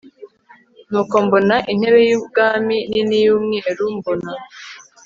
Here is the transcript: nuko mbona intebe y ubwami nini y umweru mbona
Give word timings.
nuko 0.89 1.15
mbona 1.25 1.55
intebe 1.71 1.99
y 2.09 2.13
ubwami 2.19 2.75
nini 2.91 3.17
y 3.25 3.27
umweru 3.37 3.83
mbona 3.97 4.31